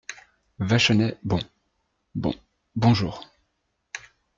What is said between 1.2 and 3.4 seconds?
Bon… bon… bonjour!